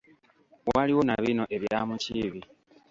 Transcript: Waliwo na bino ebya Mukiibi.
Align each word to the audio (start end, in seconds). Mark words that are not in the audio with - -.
Waliwo 0.75 1.01
na 1.07 1.15
bino 1.25 1.43
ebya 1.55 1.79
Mukiibi. 1.87 2.41